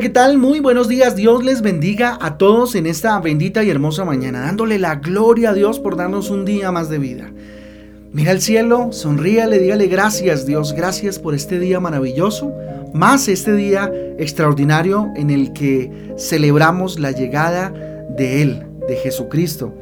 ¿qué 0.00 0.08
tal? 0.08 0.38
Muy 0.38 0.60
buenos 0.60 0.88
días. 0.88 1.14
Dios 1.14 1.44
les 1.44 1.60
bendiga 1.60 2.16
a 2.22 2.38
todos 2.38 2.74
en 2.74 2.86
esta 2.86 3.20
bendita 3.20 3.62
y 3.62 3.68
hermosa 3.68 4.02
mañana, 4.06 4.40
dándole 4.40 4.78
la 4.78 4.94
gloria 4.94 5.50
a 5.50 5.52
Dios 5.52 5.78
por 5.78 5.94
darnos 5.94 6.30
un 6.30 6.46
día 6.46 6.72
más 6.72 6.88
de 6.88 6.98
vida. 6.98 7.30
Mira 8.10 8.30
al 8.30 8.40
cielo, 8.40 8.92
sonríale, 8.92 9.58
dígale 9.58 9.88
gracias 9.88 10.46
Dios, 10.46 10.72
gracias 10.72 11.18
por 11.18 11.34
este 11.34 11.58
día 11.58 11.80
maravilloso, 11.80 12.50
más 12.94 13.28
este 13.28 13.52
día 13.52 13.92
extraordinario 14.18 15.12
en 15.16 15.28
el 15.28 15.52
que 15.52 16.14
celebramos 16.16 16.98
la 16.98 17.10
llegada 17.10 17.68
de 18.16 18.40
Él, 18.40 18.66
de 18.88 18.96
Jesucristo. 18.96 19.74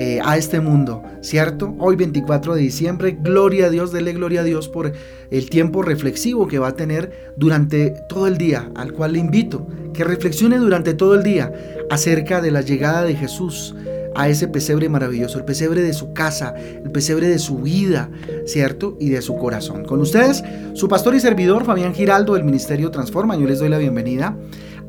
Eh, 0.00 0.20
a 0.24 0.36
este 0.36 0.60
mundo, 0.60 1.02
¿cierto? 1.22 1.74
Hoy 1.80 1.96
24 1.96 2.54
de 2.54 2.60
diciembre, 2.60 3.18
gloria 3.20 3.66
a 3.66 3.68
Dios, 3.68 3.90
dele 3.90 4.12
gloria 4.12 4.42
a 4.42 4.44
Dios 4.44 4.68
por 4.68 4.92
el 5.32 5.50
tiempo 5.50 5.82
reflexivo 5.82 6.46
que 6.46 6.60
va 6.60 6.68
a 6.68 6.76
tener 6.76 7.32
durante 7.36 7.96
todo 8.08 8.28
el 8.28 8.38
día, 8.38 8.70
al 8.76 8.92
cual 8.92 9.14
le 9.14 9.18
invito 9.18 9.66
que 9.92 10.04
reflexione 10.04 10.58
durante 10.58 10.94
todo 10.94 11.16
el 11.16 11.24
día 11.24 11.52
acerca 11.90 12.40
de 12.40 12.52
la 12.52 12.60
llegada 12.60 13.02
de 13.02 13.16
Jesús 13.16 13.74
a 14.14 14.28
ese 14.28 14.46
pesebre 14.46 14.88
maravilloso, 14.88 15.36
el 15.36 15.44
pesebre 15.44 15.82
de 15.82 15.92
su 15.92 16.12
casa, 16.12 16.54
el 16.56 16.92
pesebre 16.92 17.26
de 17.26 17.40
su 17.40 17.58
vida, 17.58 18.08
¿cierto? 18.46 18.96
Y 19.00 19.08
de 19.08 19.20
su 19.20 19.36
corazón. 19.36 19.84
Con 19.84 20.00
ustedes, 20.00 20.44
su 20.74 20.88
pastor 20.88 21.16
y 21.16 21.20
servidor, 21.20 21.64
Fabián 21.64 21.92
Giraldo, 21.92 22.34
del 22.34 22.44
Ministerio 22.44 22.92
Transforma. 22.92 23.36
Yo 23.36 23.48
les 23.48 23.58
doy 23.58 23.68
la 23.68 23.78
bienvenida 23.78 24.36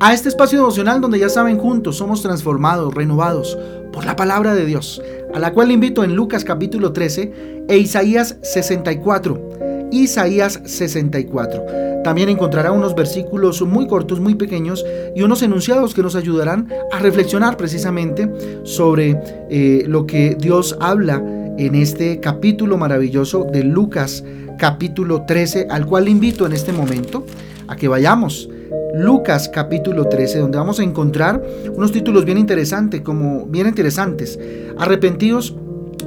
a 0.00 0.14
este 0.14 0.30
espacio 0.30 0.58
devocional 0.58 1.02
donde 1.02 1.18
ya 1.18 1.28
saben 1.28 1.58
juntos 1.58 1.98
somos 1.98 2.22
transformados, 2.22 2.94
renovados 2.94 3.58
por 3.92 4.06
la 4.06 4.16
palabra 4.16 4.54
de 4.54 4.64
Dios, 4.64 5.02
a 5.34 5.38
la 5.38 5.52
cual 5.52 5.68
le 5.68 5.74
invito 5.74 6.02
en 6.02 6.16
Lucas 6.16 6.42
capítulo 6.42 6.94
13 6.94 7.66
e 7.68 7.76
Isaías 7.76 8.38
64. 8.40 9.88
Isaías 9.92 10.60
64. 10.64 11.62
También 12.02 12.30
encontrará 12.30 12.72
unos 12.72 12.94
versículos 12.94 13.60
muy 13.60 13.86
cortos, 13.86 14.20
muy 14.20 14.36
pequeños 14.36 14.86
y 15.14 15.20
unos 15.20 15.42
enunciados 15.42 15.92
que 15.92 16.02
nos 16.02 16.16
ayudarán 16.16 16.72
a 16.92 16.98
reflexionar 16.98 17.58
precisamente 17.58 18.32
sobre 18.62 19.20
eh, 19.50 19.84
lo 19.86 20.06
que 20.06 20.34
Dios 20.34 20.78
habla 20.80 21.22
en 21.58 21.74
este 21.74 22.20
capítulo 22.20 22.78
maravilloso 22.78 23.44
de 23.52 23.64
Lucas 23.64 24.24
capítulo 24.58 25.26
13, 25.26 25.66
al 25.68 25.84
cual 25.84 26.06
le 26.06 26.10
invito 26.10 26.46
en 26.46 26.54
este 26.54 26.72
momento 26.72 27.26
a 27.68 27.76
que 27.76 27.88
vayamos 27.88 28.48
Lucas 28.94 29.48
capítulo 29.48 30.06
13, 30.06 30.38
donde 30.38 30.58
vamos 30.58 30.80
a 30.80 30.82
encontrar 30.82 31.42
unos 31.74 31.92
títulos 31.92 32.24
bien 32.24 32.38
interesantes, 32.38 33.00
como 33.02 33.46
bien 33.46 33.66
interesantes. 33.66 34.38
Arrepentidos 34.78 35.54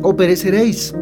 o 0.01 0.15
pereceréis. 0.15 0.93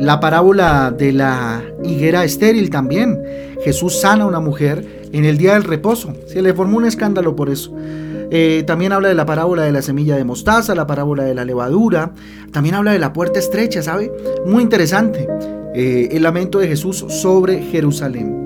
La 0.00 0.18
parábola 0.20 0.90
de 0.90 1.12
la 1.12 1.62
higuera 1.84 2.24
estéril 2.24 2.70
también. 2.70 3.22
Jesús 3.62 4.00
sana 4.00 4.24
a 4.24 4.26
una 4.26 4.40
mujer 4.40 5.08
en 5.12 5.24
el 5.24 5.38
día 5.38 5.54
del 5.54 5.64
reposo. 5.64 6.12
Se 6.26 6.42
le 6.42 6.54
formó 6.54 6.78
un 6.78 6.86
escándalo 6.86 7.36
por 7.36 7.48
eso. 7.48 7.72
Eh, 8.34 8.64
también 8.66 8.92
habla 8.92 9.08
de 9.08 9.14
la 9.14 9.26
parábola 9.26 9.62
de 9.62 9.72
la 9.72 9.82
semilla 9.82 10.16
de 10.16 10.24
mostaza, 10.24 10.74
la 10.74 10.86
parábola 10.86 11.22
de 11.22 11.34
la 11.34 11.44
levadura. 11.44 12.12
También 12.50 12.74
habla 12.74 12.92
de 12.92 12.98
la 12.98 13.12
puerta 13.12 13.38
estrecha, 13.38 13.82
¿sabe? 13.82 14.10
Muy 14.46 14.62
interesante. 14.62 15.28
Eh, 15.74 16.08
el 16.12 16.22
lamento 16.22 16.58
de 16.58 16.68
Jesús 16.68 17.04
sobre 17.08 17.62
Jerusalén. 17.62 18.41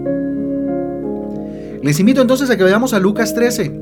Les 1.82 2.00
invito 2.00 2.20
entonces 2.20 2.50
a 2.50 2.56
que 2.56 2.62
vayamos 2.62 2.92
a 2.92 2.98
Lucas 2.98 3.34
13 3.34 3.72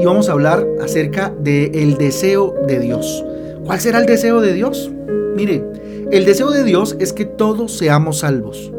y 0.00 0.04
vamos 0.04 0.28
a 0.28 0.32
hablar 0.32 0.66
acerca 0.82 1.32
del 1.40 1.96
deseo 1.96 2.54
de 2.66 2.78
Dios. 2.78 3.24
¿Cuál 3.64 3.80
será 3.80 3.98
el 3.98 4.06
deseo 4.06 4.40
de 4.40 4.52
Dios? 4.52 4.90
Mire, 5.34 5.64
el 6.10 6.24
deseo 6.24 6.50
de 6.50 6.64
Dios 6.64 6.96
es 6.98 7.12
que 7.12 7.24
todos 7.24 7.76
seamos 7.76 8.18
salvos. 8.18 8.72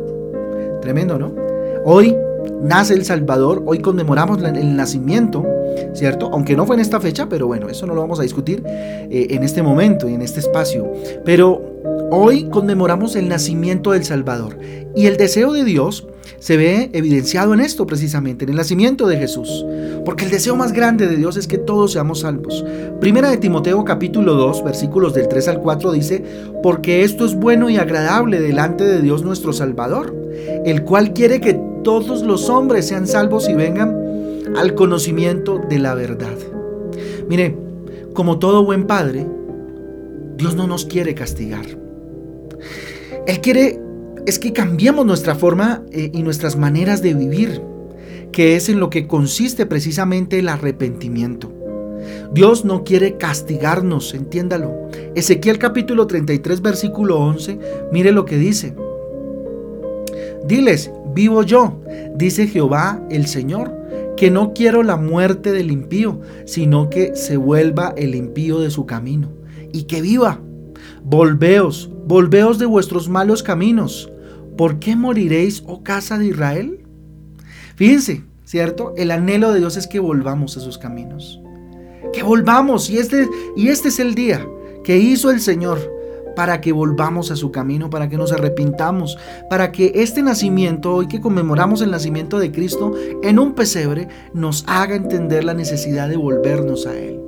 Tremendo, 0.81 1.17
¿no? 1.17 1.33
Hoy 1.85 2.15
nace 2.61 2.93
el 2.93 3.05
Salvador, 3.05 3.63
hoy 3.65 3.79
conmemoramos 3.79 4.41
el 4.43 4.75
nacimiento, 4.75 5.45
¿cierto? 5.93 6.29
Aunque 6.31 6.55
no 6.55 6.65
fue 6.65 6.75
en 6.75 6.81
esta 6.81 6.99
fecha, 6.99 7.27
pero 7.29 7.47
bueno, 7.47 7.69
eso 7.69 7.85
no 7.85 7.93
lo 7.93 8.01
vamos 8.01 8.19
a 8.19 8.23
discutir 8.23 8.63
eh, 8.65 9.27
en 9.29 9.43
este 9.43 9.61
momento 9.61 10.07
y 10.07 10.13
en 10.13 10.21
este 10.21 10.39
espacio. 10.39 10.91
Pero 11.25 11.61
hoy 12.11 12.45
conmemoramos 12.45 13.15
el 13.15 13.27
nacimiento 13.29 13.91
del 13.91 14.03
Salvador. 14.03 14.57
Y 14.95 15.05
el 15.05 15.17
deseo 15.17 15.53
de 15.53 15.63
Dios 15.63 16.07
se 16.39 16.57
ve 16.57 16.89
evidenciado 16.93 17.53
en 17.53 17.59
esto 17.59 17.85
precisamente, 17.85 18.45
en 18.45 18.51
el 18.51 18.57
nacimiento 18.57 19.07
de 19.07 19.17
Jesús. 19.17 19.65
Porque 20.03 20.25
el 20.25 20.31
deseo 20.31 20.55
más 20.55 20.73
grande 20.73 21.07
de 21.07 21.15
Dios 21.15 21.37
es 21.37 21.47
que 21.47 21.57
todos 21.57 21.93
seamos 21.93 22.21
salvos. 22.21 22.65
Primera 22.99 23.29
de 23.29 23.37
Timoteo 23.37 23.85
capítulo 23.85 24.33
2, 24.33 24.63
versículos 24.63 25.13
del 25.13 25.27
3 25.27 25.47
al 25.49 25.59
4 25.61 25.91
dice, 25.91 26.23
porque 26.63 27.03
esto 27.03 27.25
es 27.25 27.35
bueno 27.35 27.69
y 27.69 27.77
agradable 27.77 28.41
delante 28.41 28.83
de 28.83 29.01
Dios 29.01 29.23
nuestro 29.23 29.53
Salvador, 29.53 30.15
el 30.65 30.83
cual 30.83 31.13
quiere 31.13 31.39
que 31.39 31.59
todos 31.83 32.23
los 32.23 32.49
hombres 32.49 32.87
sean 32.87 33.07
salvos 33.07 33.49
y 33.49 33.53
vengan 33.53 33.95
al 34.55 34.75
conocimiento 34.75 35.59
de 35.69 35.79
la 35.79 35.93
verdad. 35.93 36.37
Mire, 37.27 37.55
como 38.13 38.39
todo 38.39 38.65
buen 38.65 38.87
padre, 38.87 39.25
Dios 40.37 40.55
no 40.55 40.67
nos 40.67 40.85
quiere 40.85 41.15
castigar. 41.15 41.65
Él 43.27 43.39
quiere 43.41 43.79
es 44.25 44.39
que 44.39 44.53
cambiemos 44.53 45.05
nuestra 45.05 45.35
forma 45.35 45.83
eh, 45.91 46.11
y 46.13 46.23
nuestras 46.23 46.55
maneras 46.55 47.01
de 47.01 47.13
vivir, 47.13 47.61
que 48.31 48.55
es 48.55 48.69
en 48.69 48.79
lo 48.79 48.89
que 48.89 49.07
consiste 49.07 49.65
precisamente 49.65 50.39
el 50.39 50.49
arrepentimiento. 50.49 51.51
Dios 52.33 52.65
no 52.65 52.83
quiere 52.83 53.17
castigarnos, 53.17 54.13
entiéndalo. 54.13 54.89
Ezequiel 55.15 55.57
capítulo 55.57 56.07
33 56.07 56.61
versículo 56.61 57.19
11, 57.19 57.59
mire 57.91 58.11
lo 58.11 58.25
que 58.25 58.37
dice. 58.37 58.73
Diles, 60.45 60.91
vivo 61.13 61.43
yo, 61.43 61.81
dice 62.15 62.47
Jehová 62.47 63.01
el 63.09 63.27
Señor, 63.27 63.81
que 64.17 64.29
no 64.29 64.53
quiero 64.53 64.83
la 64.83 64.97
muerte 64.97 65.51
del 65.51 65.71
impío, 65.71 66.21
sino 66.45 66.89
que 66.89 67.15
se 67.15 67.37
vuelva 67.37 67.93
el 67.97 68.15
impío 68.15 68.59
de 68.59 68.69
su 68.69 68.85
camino, 68.85 69.29
y 69.71 69.83
que 69.83 70.01
viva. 70.01 70.39
Volveos, 71.03 71.89
volveos 72.05 72.59
de 72.59 72.65
vuestros 72.65 73.09
malos 73.09 73.41
caminos. 73.41 74.11
¿Por 74.57 74.79
qué 74.79 74.95
moriréis, 74.95 75.63
oh 75.65 75.83
casa 75.83 76.17
de 76.17 76.27
Israel? 76.27 76.85
Fíjense, 77.75 78.23
¿cierto? 78.45 78.93
El 78.97 79.11
anhelo 79.11 79.51
de 79.51 79.59
Dios 79.59 79.77
es 79.77 79.87
que 79.87 79.99
volvamos 79.99 80.57
a 80.57 80.59
sus 80.59 80.77
caminos. 80.77 81.41
Que 82.13 82.21
volvamos. 82.21 82.89
Y 82.89 82.97
este, 82.97 83.27
y 83.55 83.69
este 83.69 83.87
es 83.87 83.99
el 83.99 84.13
día 84.13 84.45
que 84.83 84.97
hizo 84.97 85.31
el 85.31 85.39
Señor 85.39 85.79
para 86.35 86.61
que 86.61 86.71
volvamos 86.71 87.31
a 87.31 87.35
su 87.35 87.51
camino, 87.51 87.89
para 87.89 88.09
que 88.09 88.17
nos 88.17 88.31
arrepintamos, 88.31 89.17
para 89.49 89.71
que 89.71 89.91
este 89.95 90.21
nacimiento, 90.21 90.93
hoy 90.93 91.07
que 91.07 91.21
conmemoramos 91.21 91.81
el 91.81 91.91
nacimiento 91.91 92.39
de 92.39 92.51
Cristo 92.51 92.93
en 93.23 93.39
un 93.39 93.53
pesebre, 93.53 94.07
nos 94.33 94.63
haga 94.67 94.95
entender 94.95 95.43
la 95.43 95.53
necesidad 95.53 96.09
de 96.09 96.17
volvernos 96.17 96.85
a 96.87 96.97
Él. 96.97 97.19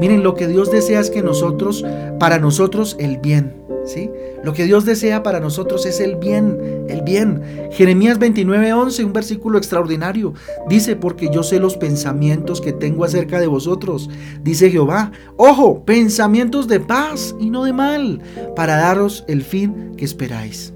Miren, 0.00 0.22
lo 0.22 0.34
que 0.34 0.48
Dios 0.48 0.70
desea 0.70 1.00
es 1.00 1.10
que 1.10 1.22
nosotros, 1.22 1.84
para 2.18 2.38
nosotros, 2.38 2.96
el 2.98 3.18
bien, 3.18 3.54
¿sí? 3.84 4.10
Lo 4.42 4.52
que 4.52 4.64
Dios 4.64 4.84
desea 4.84 5.22
para 5.22 5.40
nosotros 5.40 5.86
es 5.86 6.00
el 6.00 6.16
bien, 6.16 6.86
el 6.88 7.02
bien. 7.02 7.42
Jeremías 7.70 8.18
29:11, 8.18 9.04
un 9.04 9.12
versículo 9.12 9.58
extraordinario, 9.58 10.34
dice, 10.68 10.96
porque 10.96 11.30
yo 11.32 11.42
sé 11.42 11.60
los 11.60 11.76
pensamientos 11.76 12.60
que 12.60 12.72
tengo 12.72 13.04
acerca 13.04 13.40
de 13.40 13.46
vosotros, 13.46 14.10
dice 14.42 14.70
Jehová, 14.70 15.12
ojo, 15.36 15.84
pensamientos 15.84 16.66
de 16.66 16.80
paz 16.80 17.34
y 17.38 17.50
no 17.50 17.64
de 17.64 17.72
mal, 17.72 18.20
para 18.56 18.76
daros 18.76 19.24
el 19.28 19.42
fin 19.42 19.94
que 19.96 20.04
esperáis. 20.04 20.72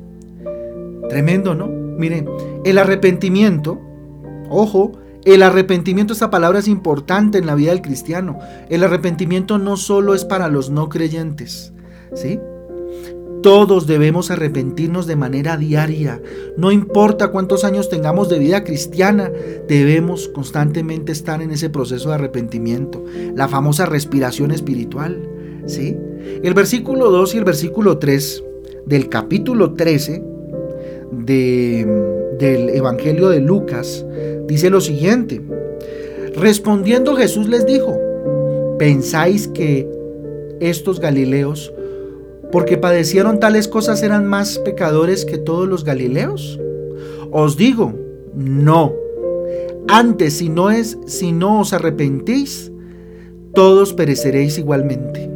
Tremendo, 1.08 1.54
¿no? 1.54 1.66
Miren, 1.66 2.28
el 2.64 2.78
arrepentimiento, 2.78 3.80
ojo, 4.48 4.92
el 5.24 5.42
arrepentimiento, 5.42 6.12
esta 6.12 6.30
palabra 6.30 6.60
es 6.60 6.68
importante 6.68 7.38
en 7.38 7.46
la 7.46 7.56
vida 7.56 7.70
del 7.70 7.82
cristiano. 7.82 8.38
El 8.68 8.84
arrepentimiento 8.84 9.58
no 9.58 9.76
solo 9.76 10.14
es 10.14 10.24
para 10.24 10.46
los 10.46 10.70
no 10.70 10.88
creyentes, 10.88 11.72
¿sí? 12.14 12.38
Todos 13.46 13.86
debemos 13.86 14.32
arrepentirnos 14.32 15.06
de 15.06 15.14
manera 15.14 15.56
diaria. 15.56 16.20
No 16.56 16.72
importa 16.72 17.28
cuántos 17.28 17.62
años 17.62 17.88
tengamos 17.88 18.28
de 18.28 18.40
vida 18.40 18.64
cristiana, 18.64 19.30
debemos 19.68 20.26
constantemente 20.26 21.12
estar 21.12 21.40
en 21.40 21.52
ese 21.52 21.70
proceso 21.70 22.08
de 22.08 22.16
arrepentimiento, 22.16 23.04
la 23.36 23.46
famosa 23.46 23.86
respiración 23.86 24.50
espiritual, 24.50 25.22
¿sí? 25.64 25.96
El 26.42 26.54
versículo 26.54 27.12
2 27.12 27.36
y 27.36 27.38
el 27.38 27.44
versículo 27.44 27.98
3 27.98 28.42
del 28.84 29.08
capítulo 29.08 29.74
13 29.74 30.24
del 31.12 32.70
Evangelio 32.70 33.28
de 33.28 33.38
Lucas 33.42 34.04
dice 34.48 34.70
lo 34.70 34.80
siguiente. 34.80 35.40
Respondiendo 36.34 37.14
Jesús 37.14 37.48
les 37.48 37.64
dijo, 37.64 37.96
¿pensáis 38.76 39.46
que 39.46 39.88
estos 40.58 40.98
Galileos, 40.98 41.72
porque 42.52 42.76
padecieron 42.76 43.40
tales 43.40 43.68
cosas, 43.68 44.02
eran 44.02 44.26
más 44.26 44.58
pecadores 44.58 45.24
que 45.24 45.38
todos 45.38 45.68
los 45.68 45.84
Galileos? 45.84 46.60
Os 47.30 47.56
digo, 47.56 47.94
no. 48.34 48.92
Antes, 49.88 50.38
si 50.38 50.48
no 50.48 50.70
es, 50.70 50.98
si 51.06 51.32
no 51.32 51.60
os 51.60 51.72
arrepentís, 51.72 52.72
todos 53.54 53.94
pereceréis 53.94 54.58
igualmente. 54.58 55.30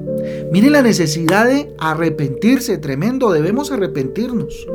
Miren 0.53 0.73
la 0.73 0.83
necesidad 0.83 1.47
de 1.47 1.73
arrepentirse, 1.79 2.79
tremendo, 2.79 3.33
debemos 3.33 3.71
arrepentirnos. 3.71 4.67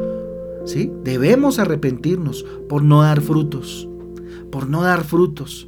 ¿Sí? 0.66 0.92
Debemos 1.04 1.60
arrepentirnos 1.60 2.46
por 2.68 2.82
no 2.82 3.04
dar 3.04 3.22
frutos 3.22 3.88
por 4.56 4.70
no 4.70 4.84
dar 4.84 5.04
frutos. 5.04 5.68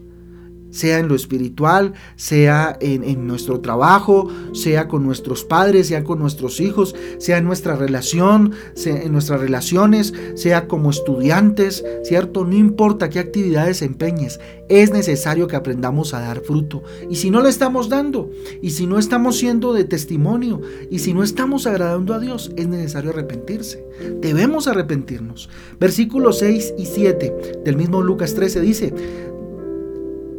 Sea 0.78 1.00
en 1.00 1.08
lo 1.08 1.16
espiritual, 1.16 1.94
sea 2.16 2.78
en, 2.80 3.28
nuestro 3.28 3.62
trabajo, 3.62 4.30
sea 4.54 4.88
con 4.88 5.04
nuestros 5.04 5.44
padres, 5.44 5.88
sea 5.88 6.04
con 6.04 6.20
nuestros 6.20 6.60
hijos, 6.60 6.96
sea 7.18 7.38
en 7.38 7.46
nuestra 7.46 7.76
relación, 7.76 8.54
sea 8.76 9.02
en 9.02 9.12
nuestras 9.12 9.40
relaciones, 9.40 10.14
sea 10.36 10.68
como 10.68 10.92
estudiantes, 10.92 11.84
¿cierto? 12.04 12.46
No 12.46 12.56
importa 12.56 13.10
qué 13.10 13.20
actividades 13.20 13.82
empeñes, 13.82 14.40
es 14.70 14.92
necesario 14.92 15.48
que 15.48 15.56
aprendamos 15.56 16.14
a 16.14 16.20
dar 16.20 16.42
fruto. 16.42 16.84
Y 17.10 17.16
si 17.16 17.32
no 17.32 17.42
le 17.42 17.50
estamos 17.50 17.90
dando, 17.90 18.30
y 18.62 18.72
si 18.72 18.86
no 18.86 19.00
estamos 19.00 19.38
siendo 19.38 19.74
de 19.74 19.84
testimonio, 19.84 20.62
y 20.92 21.00
si 21.00 21.14
no 21.14 21.24
estamos 21.24 21.66
agradando 21.66 22.14
a 22.14 22.20
Dios, 22.20 22.52
es 22.56 22.68
necesario 22.68 23.10
arrepentirse. 23.10 23.84
Debemos 24.22 24.68
arrepentirnos. 24.68 25.50
Versículos 25.80 26.40
6 26.40 26.76
y 26.78 26.86
7 26.86 27.62
del 27.66 27.78
mismo 27.78 28.04
Lucas 28.04 28.36
13 28.36 28.62
dice, 28.62 28.94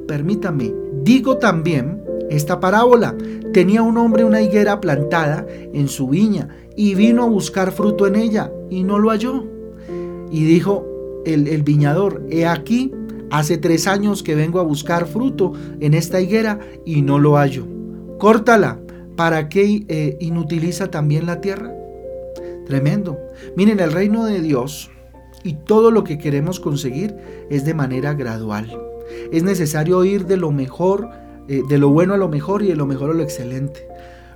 permítame, 0.08 0.74
digo 1.04 1.36
también 1.38 2.02
esta 2.30 2.58
parábola. 2.58 3.16
Tenía 3.52 3.82
un 3.82 3.96
hombre 3.96 4.24
una 4.24 4.42
higuera 4.42 4.80
plantada 4.80 5.46
en 5.72 5.86
su 5.86 6.08
viña 6.08 6.48
y 6.76 6.94
vino 6.94 7.22
a 7.22 7.28
buscar 7.28 7.70
fruto 7.72 8.06
en 8.06 8.16
ella 8.16 8.50
y 8.70 8.82
no 8.82 8.98
lo 8.98 9.10
halló. 9.10 9.46
Y 10.30 10.44
dijo 10.44 10.86
el, 11.24 11.62
viñador, 11.62 12.24
he 12.30 12.46
aquí, 12.46 12.92
hace 13.30 13.58
tres 13.58 13.86
años 13.86 14.22
que 14.22 14.34
vengo 14.34 14.60
a 14.60 14.64
buscar 14.64 15.06
fruto 15.06 15.52
en 15.80 15.94
esta 15.94 16.20
higuera 16.20 16.58
y 16.84 17.02
no 17.02 17.18
lo 17.18 17.36
hallo. 17.36 17.66
Córtala, 18.18 18.80
¿para 19.16 19.48
qué 19.48 19.84
eh, 19.88 20.16
inutiliza 20.20 20.90
también 20.90 21.26
la 21.26 21.40
tierra? 21.40 21.72
Tremendo. 22.66 23.18
Miren, 23.56 23.80
el 23.80 23.92
reino 23.92 24.24
de 24.26 24.40
Dios 24.40 24.90
y 25.42 25.54
todo 25.54 25.90
lo 25.90 26.04
que 26.04 26.18
queremos 26.18 26.60
conseguir 26.60 27.16
es 27.48 27.64
de 27.64 27.74
manera 27.74 28.12
gradual. 28.14 28.87
Es 29.32 29.42
necesario 29.42 30.04
ir 30.04 30.26
de 30.26 30.36
lo 30.36 30.50
mejor, 30.50 31.08
eh, 31.48 31.62
de 31.68 31.78
lo 31.78 31.90
bueno 31.90 32.14
a 32.14 32.18
lo 32.18 32.28
mejor 32.28 32.62
y 32.62 32.68
de 32.68 32.76
lo 32.76 32.86
mejor 32.86 33.10
a 33.10 33.14
lo 33.14 33.22
excelente. 33.22 33.86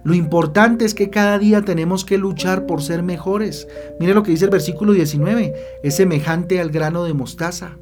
Lo 0.05 0.15
importante 0.15 0.85
es 0.85 0.95
que 0.95 1.11
cada 1.11 1.39
día 1.39 1.63
tenemos 1.63 2.05
que 2.05 2.19
luchar 2.19 2.67
por 2.67 2.83
ser 2.83 3.03
mejores. 3.03 3.69
Mire 4.01 4.15
lo 4.15 4.25
que 4.25 4.33
dice 4.33 4.47
el 4.47 4.51
versículo 4.51 4.93
19. 4.93 5.55
Es 5.85 5.95
semejante 5.95 6.61
al 6.61 6.71
grano 6.71 7.05
de 7.05 7.15
mostaza, 7.15 7.79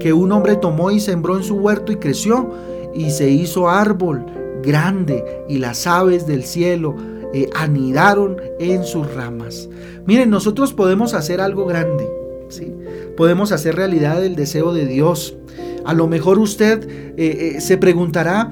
que 0.00 0.12
un 0.12 0.32
hombre 0.32 0.56
tomó 0.56 0.90
y 0.90 0.98
sembró 0.98 1.36
en 1.36 1.44
su 1.44 1.56
huerto 1.56 1.92
y 1.92 1.96
creció 1.96 2.50
y 2.92 3.10
se 3.10 3.30
hizo 3.30 3.68
árbol 3.68 4.26
grande 4.62 5.24
y 5.48 5.58
las 5.58 5.86
aves 5.86 6.26
del 6.26 6.44
cielo 6.44 6.96
eh, 7.32 7.48
anidaron 7.54 8.40
en 8.58 8.84
sus 8.84 9.12
ramas. 9.14 9.68
Miren, 10.06 10.30
nosotros 10.30 10.72
podemos 10.72 11.14
hacer 11.14 11.40
algo 11.40 11.66
grande. 11.66 12.08
¿sí? 12.48 12.74
Podemos 13.16 13.52
hacer 13.52 13.76
realidad 13.76 14.24
el 14.24 14.34
deseo 14.34 14.72
de 14.72 14.86
Dios. 14.86 15.36
A 15.84 15.94
lo 15.94 16.06
mejor 16.06 16.38
usted 16.38 16.88
eh, 17.16 17.56
eh, 17.56 17.60
se 17.60 17.78
preguntará, 17.78 18.50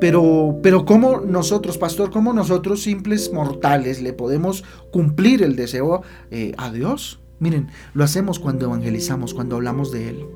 pero, 0.00 0.58
pero 0.62 0.84
¿cómo 0.84 1.20
nosotros, 1.20 1.78
pastor, 1.78 2.10
cómo 2.10 2.32
nosotros 2.32 2.82
simples 2.82 3.32
mortales 3.32 4.02
le 4.02 4.12
podemos 4.12 4.64
cumplir 4.92 5.42
el 5.42 5.56
deseo 5.56 6.02
eh, 6.30 6.52
a 6.58 6.70
Dios? 6.70 7.20
Miren, 7.38 7.68
lo 7.94 8.04
hacemos 8.04 8.38
cuando 8.38 8.66
evangelizamos, 8.66 9.34
cuando 9.34 9.56
hablamos 9.56 9.92
de 9.92 10.08
Él. 10.10 10.26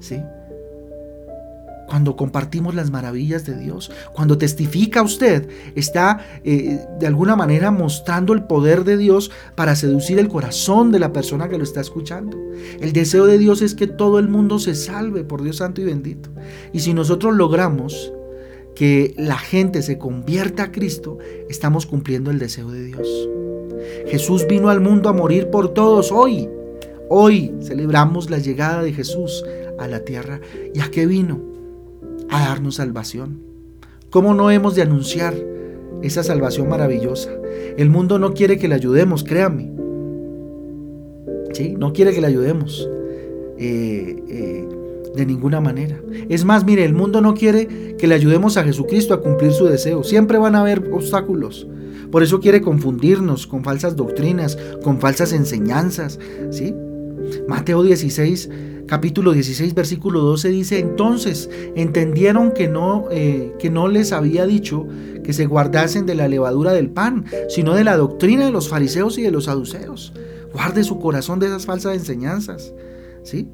¿Sí? 0.00 0.20
Cuando 1.88 2.16
compartimos 2.16 2.74
las 2.74 2.90
maravillas 2.90 3.46
de 3.46 3.56
Dios, 3.56 3.90
cuando 4.12 4.36
testifica 4.36 5.02
usted, 5.02 5.48
está 5.74 6.20
de 6.44 7.06
alguna 7.06 7.34
manera 7.34 7.70
mostrando 7.70 8.34
el 8.34 8.44
poder 8.44 8.84
de 8.84 8.98
Dios 8.98 9.30
para 9.54 9.74
seducir 9.74 10.18
el 10.18 10.28
corazón 10.28 10.92
de 10.92 10.98
la 10.98 11.12
persona 11.12 11.48
que 11.48 11.56
lo 11.56 11.64
está 11.64 11.80
escuchando. 11.80 12.36
El 12.80 12.92
deseo 12.92 13.24
de 13.24 13.38
Dios 13.38 13.62
es 13.62 13.74
que 13.74 13.86
todo 13.86 14.18
el 14.18 14.28
mundo 14.28 14.58
se 14.58 14.74
salve 14.74 15.24
por 15.24 15.42
Dios 15.42 15.56
Santo 15.56 15.80
y 15.80 15.84
bendito. 15.84 16.28
Y 16.72 16.80
si 16.80 16.92
nosotros 16.92 17.34
logramos 17.34 18.12
que 18.74 19.14
la 19.16 19.38
gente 19.38 19.82
se 19.82 19.98
convierta 19.98 20.64
a 20.64 20.72
Cristo, 20.72 21.18
estamos 21.48 21.86
cumpliendo 21.86 22.30
el 22.30 22.38
deseo 22.38 22.70
de 22.70 22.84
Dios. 22.84 23.08
Jesús 24.06 24.46
vino 24.46 24.68
al 24.68 24.80
mundo 24.80 25.08
a 25.08 25.12
morir 25.12 25.48
por 25.48 25.72
todos 25.74 26.12
hoy. 26.12 26.48
Hoy 27.08 27.54
celebramos 27.62 28.28
la 28.28 28.38
llegada 28.38 28.82
de 28.82 28.92
Jesús 28.92 29.42
a 29.78 29.88
la 29.88 30.04
tierra. 30.04 30.40
¿Y 30.74 30.80
a 30.80 30.90
qué 30.90 31.06
vino? 31.06 31.40
A 32.30 32.48
darnos 32.48 32.76
salvación. 32.76 33.40
¿Cómo 34.10 34.34
no 34.34 34.50
hemos 34.50 34.74
de 34.74 34.82
anunciar 34.82 35.34
esa 36.02 36.22
salvación 36.22 36.68
maravillosa? 36.68 37.30
El 37.76 37.90
mundo 37.90 38.18
no 38.18 38.34
quiere 38.34 38.58
que 38.58 38.68
le 38.68 38.74
ayudemos, 38.74 39.24
créame. 39.24 39.72
¿Sí? 41.52 41.74
No 41.78 41.92
quiere 41.92 42.12
que 42.12 42.20
le 42.20 42.26
ayudemos. 42.26 42.88
Eh, 43.58 44.22
eh, 44.28 44.68
de 45.14 45.26
ninguna 45.26 45.60
manera. 45.60 46.00
Es 46.28 46.44
más, 46.44 46.64
mire, 46.64 46.84
el 46.84 46.94
mundo 46.94 47.20
no 47.20 47.34
quiere 47.34 47.96
que 47.96 48.06
le 48.06 48.14
ayudemos 48.14 48.56
a 48.56 48.64
Jesucristo 48.64 49.14
a 49.14 49.20
cumplir 49.20 49.52
su 49.52 49.66
deseo. 49.66 50.04
Siempre 50.04 50.38
van 50.38 50.54
a 50.54 50.60
haber 50.60 50.90
obstáculos. 50.92 51.66
Por 52.12 52.22
eso 52.22 52.40
quiere 52.40 52.62
confundirnos 52.62 53.46
con 53.46 53.64
falsas 53.64 53.96
doctrinas, 53.96 54.56
con 54.82 55.00
falsas 55.00 55.32
enseñanzas, 55.32 56.18
¿sí? 56.50 56.74
Mateo 57.48 57.82
16, 57.82 58.48
capítulo 58.88 59.32
16, 59.32 59.74
versículo 59.74 60.20
12 60.20 60.48
dice, 60.48 60.78
entonces 60.80 61.48
entendieron 61.76 62.52
que 62.52 62.66
no, 62.68 63.06
eh, 63.10 63.54
que 63.58 63.70
no 63.70 63.86
les 63.86 64.12
había 64.12 64.46
dicho 64.46 64.86
que 65.22 65.32
se 65.32 65.46
guardasen 65.46 66.06
de 66.06 66.14
la 66.14 66.26
levadura 66.26 66.72
del 66.72 66.90
pan, 66.90 67.26
sino 67.48 67.74
de 67.74 67.84
la 67.84 67.96
doctrina 67.96 68.46
de 68.46 68.50
los 68.50 68.68
fariseos 68.68 69.18
y 69.18 69.22
de 69.22 69.30
los 69.30 69.44
saduceos. 69.44 70.12
Guarde 70.52 70.82
su 70.82 70.98
corazón 70.98 71.38
de 71.38 71.46
esas 71.46 71.66
falsas 71.66 71.94
enseñanzas. 71.94 72.72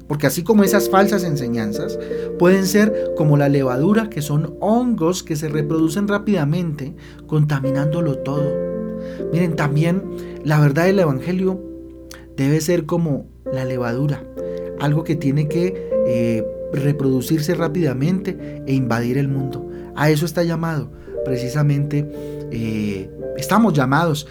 Porque 0.07 0.27
así 0.27 0.43
como 0.43 0.63
esas 0.63 0.89
falsas 0.89 1.23
enseñanzas 1.23 1.99
pueden 2.39 2.65
ser 2.65 3.11
como 3.17 3.35
la 3.35 3.49
levadura, 3.49 4.09
que 4.09 4.21
son 4.21 4.55
hongos 4.61 5.21
que 5.23 5.35
se 5.35 5.49
reproducen 5.49 6.07
rápidamente, 6.07 6.95
contaminándolo 7.27 8.19
todo. 8.19 8.53
Miren, 9.33 9.55
también 9.55 10.01
la 10.43 10.59
verdad 10.59 10.85
del 10.85 10.99
Evangelio 10.99 11.61
debe 12.37 12.61
ser 12.61 12.85
como 12.85 13.27
la 13.51 13.65
levadura, 13.65 14.23
algo 14.79 15.03
que 15.03 15.15
tiene 15.15 15.47
que 15.47 15.89
eh, 16.07 16.43
reproducirse 16.73 17.55
rápidamente 17.55 18.63
e 18.65 18.73
invadir 18.73 19.17
el 19.17 19.27
mundo. 19.27 19.69
A 19.95 20.09
eso 20.09 20.25
está 20.25 20.43
llamado 20.43 20.91
precisamente, 21.23 22.07
eh, 22.51 23.09
estamos 23.37 23.73
llamados 23.73 24.27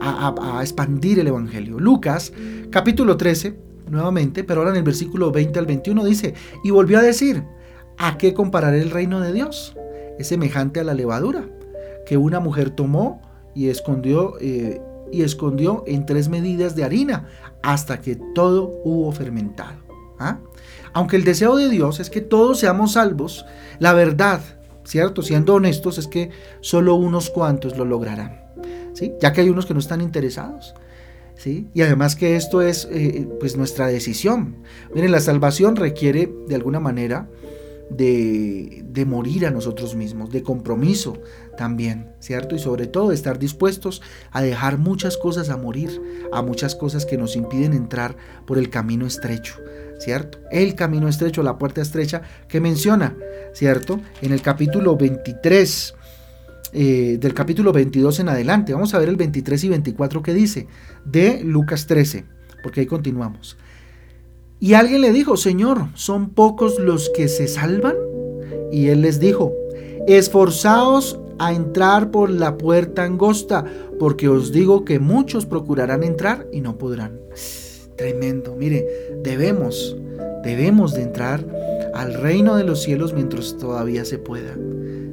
a, 0.00 0.58
a 0.58 0.62
expandir 0.62 1.18
el 1.18 1.26
Evangelio. 1.26 1.78
Lucas 1.78 2.32
capítulo 2.70 3.16
13, 3.16 3.56
nuevamente, 3.90 4.44
pero 4.44 4.60
ahora 4.60 4.70
en 4.70 4.78
el 4.78 4.82
versículo 4.82 5.30
20 5.30 5.58
al 5.58 5.66
21 5.66 6.04
dice, 6.04 6.34
y 6.62 6.70
volvió 6.70 6.98
a 6.98 7.02
decir, 7.02 7.42
¿a 7.98 8.18
qué 8.18 8.34
compararé 8.34 8.80
el 8.80 8.90
reino 8.90 9.20
de 9.20 9.32
Dios? 9.32 9.76
Es 10.18 10.28
semejante 10.28 10.80
a 10.80 10.84
la 10.84 10.94
levadura 10.94 11.48
que 12.04 12.16
una 12.16 12.40
mujer 12.40 12.70
tomó 12.70 13.22
y 13.54 13.68
escondió, 13.68 14.34
eh, 14.40 14.80
y 15.14 15.22
escondió 15.22 15.84
en 15.86 16.06
tres 16.06 16.28
medidas 16.28 16.74
de 16.76 16.84
harina 16.84 17.28
hasta 17.62 18.00
que 18.00 18.16
todo 18.34 18.80
hubo 18.84 19.10
fermentado. 19.12 19.78
¿ah? 20.18 20.38
Aunque 20.92 21.16
el 21.16 21.24
deseo 21.24 21.56
de 21.56 21.68
Dios 21.68 22.00
es 22.00 22.10
que 22.10 22.20
todos 22.20 22.58
seamos 22.58 22.92
salvos, 22.92 23.44
la 23.78 23.92
verdad, 23.92 24.40
¿cierto? 24.84 25.22
Siendo 25.22 25.54
honestos, 25.54 25.98
es 25.98 26.08
que 26.08 26.30
solo 26.60 26.94
unos 26.94 27.30
cuantos 27.30 27.76
lo 27.76 27.84
lograrán. 27.84 28.42
¿sí? 28.92 29.12
Ya 29.20 29.32
que 29.32 29.40
hay 29.40 29.48
unos 29.48 29.66
que 29.66 29.74
no 29.74 29.80
están 29.80 30.00
interesados. 30.00 30.74
Y 31.46 31.82
además 31.82 32.16
que 32.16 32.36
esto 32.36 32.62
es 32.62 32.88
eh, 32.90 33.28
pues 33.38 33.56
nuestra 33.56 33.86
decisión. 33.88 34.62
Miren, 34.94 35.12
la 35.12 35.20
salvación 35.20 35.76
requiere 35.76 36.32
de 36.48 36.54
alguna 36.54 36.80
manera 36.80 37.28
de, 37.90 38.82
de, 38.86 39.04
morir 39.04 39.46
a 39.46 39.50
nosotros 39.50 39.94
mismos, 39.94 40.30
de 40.30 40.42
compromiso 40.42 41.18
también, 41.56 42.10
¿cierto? 42.20 42.54
Y 42.54 42.58
sobre 42.58 42.86
todo 42.86 43.12
estar 43.12 43.38
dispuestos 43.38 44.02
a 44.30 44.42
dejar 44.42 44.78
muchas 44.78 45.16
cosas 45.16 45.50
a 45.50 45.56
morir, 45.56 46.00
a 46.32 46.42
muchas 46.42 46.74
cosas 46.74 47.06
que 47.06 47.18
nos 47.18 47.36
impiden 47.36 47.72
entrar 47.72 48.16
por 48.46 48.58
el 48.58 48.70
camino 48.70 49.06
estrecho, 49.06 49.56
¿cierto? 49.98 50.38
El 50.50 50.74
camino 50.74 51.08
estrecho, 51.08 51.42
la 51.42 51.58
puerta 51.58 51.82
estrecha 51.82 52.22
que 52.48 52.60
menciona, 52.60 53.16
¿cierto? 53.52 54.00
En 54.22 54.32
el 54.32 54.42
capítulo 54.42 54.96
23 54.96 55.94
eh, 56.76 57.18
del 57.20 57.34
capítulo 57.34 57.72
22 57.72 58.18
en 58.18 58.28
adelante. 58.28 58.74
Vamos 58.74 58.94
a 58.94 58.98
ver 58.98 59.08
el 59.08 59.16
23 59.16 59.62
y 59.62 59.68
24 59.68 60.22
que 60.22 60.34
dice 60.34 60.66
de 61.04 61.40
Lucas 61.44 61.86
13, 61.86 62.24
porque 62.64 62.80
ahí 62.80 62.86
continuamos. 62.86 63.56
Y 64.58 64.74
alguien 64.74 65.00
le 65.00 65.12
dijo, 65.12 65.36
Señor, 65.36 65.88
¿son 65.94 66.30
pocos 66.30 66.80
los 66.80 67.10
que 67.10 67.28
se 67.28 67.46
salvan? 67.46 67.94
Y 68.72 68.88
él 68.88 69.02
les 69.02 69.20
dijo, 69.20 69.52
esforzaos 70.08 71.20
a 71.38 71.52
entrar 71.52 72.10
por 72.10 72.30
la 72.30 72.56
puerta 72.56 73.04
angosta, 73.04 73.64
porque 73.98 74.28
os 74.28 74.52
digo 74.52 74.84
que 74.84 74.98
muchos 74.98 75.46
procurarán 75.46 76.02
entrar 76.02 76.46
y 76.52 76.60
no 76.60 76.78
podrán. 76.78 77.20
Tremendo, 77.96 78.56
mire, 78.56 78.86
debemos, 79.22 79.96
debemos 80.42 80.94
de 80.94 81.02
entrar 81.02 81.46
al 81.94 82.14
reino 82.14 82.56
de 82.56 82.64
los 82.64 82.82
cielos 82.82 83.12
mientras 83.12 83.56
todavía 83.56 84.04
se 84.04 84.18
pueda. 84.18 84.56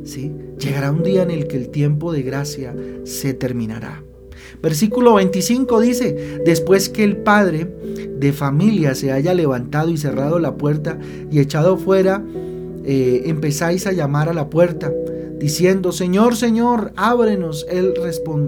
¿sí? 0.03 0.33
Llegará 0.57 0.91
un 0.91 1.03
día 1.03 1.23
en 1.23 1.31
el 1.31 1.47
que 1.47 1.57
el 1.57 1.69
tiempo 1.69 2.11
de 2.11 2.23
gracia 2.23 2.75
se 3.03 3.33
terminará. 3.33 4.03
Versículo 4.61 5.15
25 5.15 5.79
dice, 5.79 6.41
después 6.45 6.89
que 6.89 7.03
el 7.03 7.17
padre 7.17 7.67
de 8.17 8.33
familia 8.33 8.95
se 8.95 9.11
haya 9.11 9.33
levantado 9.33 9.89
y 9.89 9.97
cerrado 9.97 10.39
la 10.39 10.55
puerta 10.55 10.99
y 11.31 11.39
echado 11.39 11.77
fuera 11.77 12.23
eh, 12.83 13.23
empezáis 13.25 13.85
a 13.85 13.91
llamar 13.91 14.29
a 14.29 14.33
la 14.33 14.49
puerta, 14.49 14.91
diciendo, 15.41 15.91
Señor, 15.91 16.35
Señor, 16.35 16.93
ábrenos. 16.95 17.65
Él, 17.67 17.93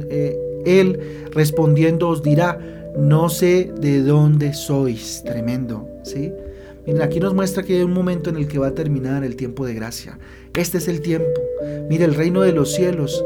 eh, 0.10 0.38
él 0.66 1.00
respondiendo 1.32 2.10
os 2.10 2.22
dirá, 2.22 2.60
no 2.96 3.30
sé 3.30 3.72
de 3.82 4.04
dónde 4.04 4.54
sois. 4.54 5.24
Tremendo, 5.26 5.90
¿sí? 6.04 6.32
Miren, 6.86 7.02
aquí 7.02 7.20
nos 7.20 7.34
muestra 7.34 7.64
que 7.64 7.78
hay 7.78 7.84
un 7.84 7.94
momento 7.94 8.30
en 8.30 8.38
el 8.38 8.48
que 8.48 8.60
va 8.60 8.68
a 8.68 8.76
terminar 8.76 9.24
el 9.24 9.36
tiempo 9.36 9.66
de 9.66 9.74
gracia. 9.74 10.20
Este 10.54 10.78
es 10.78 10.88
el 10.88 11.02
tiempo. 11.02 11.42
Mire, 11.90 12.06
el 12.06 12.14
reino 12.14 12.42
de 12.42 12.52
los 12.52 12.74
cielos 12.74 13.26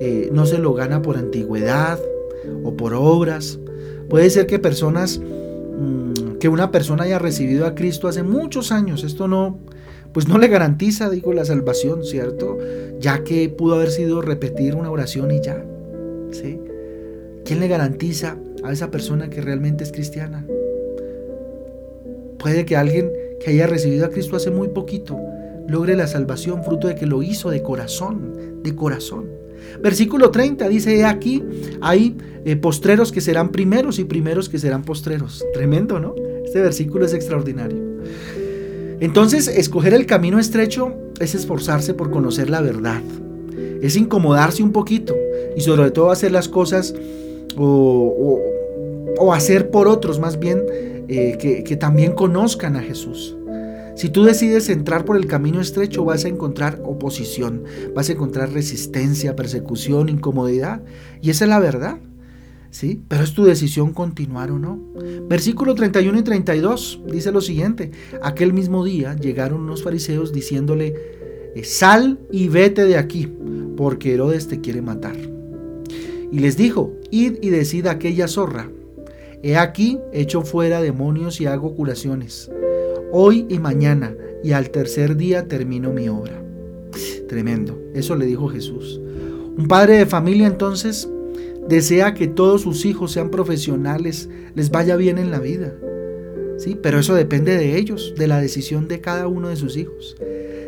eh, 0.00 0.28
no 0.32 0.44
se 0.44 0.58
lo 0.58 0.74
gana 0.74 1.00
por 1.00 1.16
antigüedad 1.16 1.98
o 2.62 2.76
por 2.76 2.92
obras. 2.92 3.58
Puede 4.10 4.28
ser 4.28 4.46
que 4.46 4.58
personas, 4.58 5.18
mm, 5.18 6.38
que 6.40 6.48
una 6.48 6.70
persona 6.70 7.04
haya 7.04 7.18
recibido 7.18 7.66
a 7.66 7.74
Cristo 7.74 8.06
hace 8.06 8.22
muchos 8.22 8.70
años. 8.70 9.02
Esto 9.02 9.28
no, 9.28 9.60
pues 10.12 10.28
no 10.28 10.38
le 10.38 10.48
garantiza, 10.48 11.10
digo, 11.10 11.32
la 11.32 11.44
salvación, 11.44 12.04
¿cierto? 12.04 12.58
Ya 12.98 13.24
que 13.24 13.48
pudo 13.48 13.74
haber 13.74 13.90
sido 13.90 14.22
repetir 14.22 14.74
una 14.74 14.90
oración 14.90 15.30
y 15.30 15.40
ya. 15.40 15.64
¿Sí? 16.30 16.60
¿Quién 17.44 17.60
le 17.60 17.68
garantiza 17.68 18.36
a 18.62 18.72
esa 18.72 18.90
persona 18.90 19.30
que 19.30 19.40
realmente 19.40 19.84
es 19.84 19.92
cristiana? 19.92 20.46
Puede 22.38 22.64
que 22.64 22.76
alguien 22.76 23.10
que 23.40 23.50
haya 23.50 23.66
recibido 23.66 24.06
a 24.06 24.10
Cristo 24.10 24.36
hace 24.36 24.50
muy 24.50 24.68
poquito 24.68 25.18
logre 25.68 25.94
la 25.94 26.06
salvación 26.06 26.64
fruto 26.64 26.88
de 26.88 26.94
que 26.94 27.06
lo 27.06 27.22
hizo 27.22 27.50
de 27.50 27.62
corazón, 27.62 28.62
de 28.62 28.74
corazón. 28.74 29.26
Versículo 29.82 30.30
30 30.30 30.68
dice, 30.68 31.04
aquí 31.04 31.44
hay 31.80 32.16
eh, 32.44 32.56
postreros 32.56 33.12
que 33.12 33.20
serán 33.20 33.50
primeros 33.50 33.98
y 33.98 34.04
primeros 34.04 34.48
que 34.48 34.58
serán 34.58 34.82
postreros. 34.82 35.44
Tremendo, 35.52 36.00
¿no? 36.00 36.14
Este 36.44 36.60
versículo 36.60 37.04
es 37.04 37.12
extraordinario. 37.12 37.78
Entonces, 39.00 39.48
escoger 39.48 39.94
el 39.94 40.06
camino 40.06 40.38
estrecho 40.38 40.94
es 41.20 41.34
esforzarse 41.34 41.94
por 41.94 42.10
conocer 42.10 42.50
la 42.50 42.60
verdad. 42.60 43.02
Es 43.80 43.96
incomodarse 43.96 44.62
un 44.62 44.72
poquito 44.72 45.14
y 45.56 45.60
sobre 45.60 45.90
todo 45.90 46.10
hacer 46.10 46.32
las 46.32 46.48
cosas 46.48 46.94
o, 47.56 48.40
hacer 49.32 49.70
por 49.70 49.88
otros 49.88 50.18
más 50.18 50.38
bien 50.38 50.62
eh, 51.08 51.36
que, 51.38 51.64
que 51.64 51.76
también 51.76 52.12
conozcan 52.12 52.76
a 52.76 52.80
Jesús. 52.80 53.36
Si 53.98 54.08
tú 54.10 54.22
decides 54.22 54.68
entrar 54.68 55.04
por 55.04 55.16
el 55.16 55.26
camino 55.26 55.60
estrecho 55.60 56.04
vas 56.04 56.24
a 56.24 56.28
encontrar 56.28 56.80
oposición, 56.84 57.64
vas 57.96 58.08
a 58.08 58.12
encontrar 58.12 58.52
resistencia, 58.52 59.34
persecución, 59.34 60.08
incomodidad. 60.08 60.82
Y 61.20 61.30
esa 61.30 61.46
es 61.46 61.48
la 61.48 61.58
verdad. 61.58 61.98
Pero 63.08 63.24
es 63.24 63.32
tu 63.32 63.44
decisión 63.44 63.92
continuar 63.92 64.50
o 64.50 64.58
no. 64.58 64.78
Versículo 65.28 65.74
31 65.74 66.18
y 66.18 66.22
32 66.22 67.02
dice 67.10 67.32
lo 67.32 67.40
siguiente. 67.40 67.90
Aquel 68.22 68.52
mismo 68.52 68.84
día 68.84 69.14
llegaron 69.16 69.62
unos 69.62 69.82
fariseos 69.82 70.32
diciéndole, 70.32 70.94
eh, 71.54 71.64
sal 71.64 72.18
y 72.30 72.48
vete 72.48 72.84
de 72.84 72.96
aquí, 72.96 73.28
porque 73.76 74.14
Herodes 74.14 74.48
te 74.48 74.60
quiere 74.60 74.82
matar. 74.82 75.16
Y 76.30 76.40
les 76.40 76.56
dijo, 76.56 76.92
id 77.10 77.36
y 77.40 77.50
decid 77.50 77.86
a 77.86 77.92
aquella 77.92 78.28
zorra, 78.28 78.70
he 79.42 79.56
aquí 79.56 79.98
echo 80.12 80.42
fuera 80.42 80.82
demonios 80.82 81.40
y 81.40 81.46
hago 81.46 81.74
curaciones, 81.74 82.50
hoy 83.12 83.46
y 83.48 83.58
mañana, 83.58 84.14
y 84.44 84.52
al 84.52 84.70
tercer 84.70 85.16
día 85.16 85.48
termino 85.48 85.92
mi 85.92 86.08
obra. 86.08 86.42
Tremendo, 87.28 87.78
eso 87.94 88.14
le 88.14 88.26
dijo 88.26 88.48
Jesús. 88.48 89.00
Un 89.56 89.66
padre 89.68 89.98
de 89.98 90.06
familia 90.06 90.46
entonces 90.46 91.08
desea 91.68 92.14
que 92.14 92.28
todos 92.28 92.62
sus 92.62 92.84
hijos 92.84 93.12
sean 93.12 93.30
profesionales, 93.30 94.28
les 94.54 94.70
vaya 94.70 94.96
bien 94.96 95.18
en 95.18 95.30
la 95.30 95.38
vida. 95.38 95.74
Sí, 96.58 96.76
pero 96.82 96.98
eso 96.98 97.14
depende 97.14 97.56
de 97.56 97.76
ellos, 97.76 98.14
de 98.16 98.26
la 98.26 98.40
decisión 98.40 98.88
de 98.88 99.00
cada 99.00 99.28
uno 99.28 99.48
de 99.48 99.56
sus 99.56 99.76
hijos. 99.76 100.16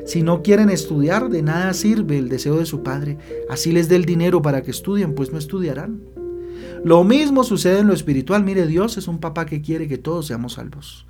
Si 0.06 0.22
no 0.22 0.42
quieren 0.42 0.70
estudiar, 0.70 1.28
de 1.28 1.42
nada 1.42 1.72
sirve 1.74 2.18
el 2.18 2.28
deseo 2.28 2.58
de 2.58 2.66
su 2.66 2.82
padre. 2.82 3.18
Así 3.48 3.72
les 3.72 3.88
dé 3.88 3.96
el 3.96 4.04
dinero 4.04 4.40
para 4.40 4.62
que 4.62 4.70
estudien, 4.70 5.14
pues 5.14 5.32
no 5.32 5.38
estudiarán. 5.38 6.00
Lo 6.84 7.04
mismo 7.04 7.44
sucede 7.44 7.80
en 7.80 7.88
lo 7.88 7.92
espiritual. 7.92 8.44
Mire, 8.44 8.66
Dios 8.66 8.96
es 8.96 9.08
un 9.08 9.18
papá 9.18 9.46
que 9.46 9.60
quiere 9.60 9.88
que 9.88 9.98
todos 9.98 10.26
seamos 10.26 10.54
salvos. 10.54 11.06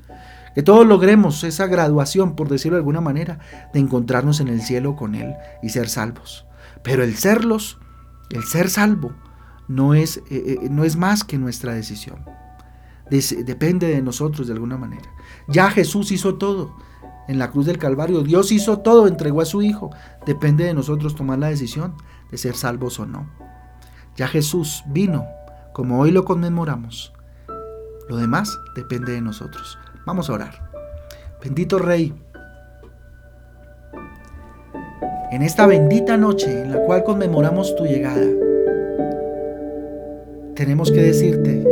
Que 0.54 0.62
todos 0.62 0.86
logremos 0.86 1.44
esa 1.44 1.66
graduación, 1.66 2.34
por 2.34 2.48
decirlo 2.48 2.76
de 2.76 2.80
alguna 2.80 3.00
manera, 3.00 3.38
de 3.72 3.80
encontrarnos 3.80 4.40
en 4.40 4.48
el 4.48 4.62
cielo 4.62 4.96
con 4.96 5.14
Él 5.14 5.34
y 5.62 5.68
ser 5.68 5.88
salvos. 5.88 6.46
Pero 6.82 7.04
el 7.04 7.14
serlos, 7.14 7.78
el 8.30 8.42
ser 8.44 8.68
salvo, 8.68 9.12
no 9.70 9.94
es, 9.94 10.16
eh, 10.30 10.58
eh, 10.62 10.68
no 10.68 10.82
es 10.82 10.96
más 10.96 11.22
que 11.22 11.38
nuestra 11.38 11.72
decisión. 11.72 12.24
depende 13.08 13.86
de 13.86 14.02
nosotros 14.02 14.48
de 14.48 14.52
alguna 14.52 14.76
manera. 14.76 15.08
Ya 15.46 15.70
Jesús 15.70 16.10
hizo 16.10 16.34
todo. 16.34 16.74
En 17.28 17.38
la 17.38 17.52
cruz 17.52 17.66
del 17.66 17.78
Calvario 17.78 18.22
Dios 18.22 18.50
hizo 18.50 18.80
todo, 18.80 19.06
entregó 19.06 19.40
a 19.40 19.44
su 19.44 19.62
Hijo. 19.62 19.90
Depende 20.26 20.64
de 20.64 20.74
nosotros 20.74 21.14
tomar 21.14 21.38
la 21.38 21.48
decisión 21.48 21.94
de 22.32 22.38
ser 22.38 22.56
salvos 22.56 22.98
o 22.98 23.06
no. 23.06 23.30
Ya 24.16 24.26
Jesús 24.26 24.82
vino, 24.88 25.24
como 25.72 26.00
hoy 26.00 26.10
lo 26.10 26.24
conmemoramos. 26.24 27.12
Lo 28.08 28.16
demás 28.16 28.58
depende 28.74 29.12
de 29.12 29.20
nosotros. 29.20 29.78
Vamos 30.04 30.28
a 30.30 30.32
orar. 30.32 30.68
Bendito 31.40 31.78
Rey, 31.78 32.12
en 35.30 35.42
esta 35.42 35.66
bendita 35.66 36.16
noche 36.16 36.62
en 36.62 36.72
la 36.72 36.78
cual 36.84 37.04
conmemoramos 37.04 37.76
tu 37.76 37.84
llegada, 37.84 38.26
tenemos 40.60 40.92
que 40.92 41.00
decirte 41.00 41.64